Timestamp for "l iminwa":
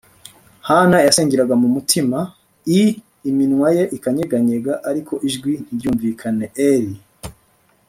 2.71-3.67